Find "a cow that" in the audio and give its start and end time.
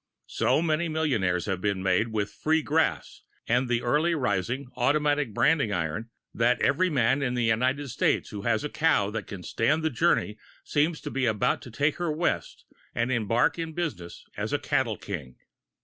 8.63-9.27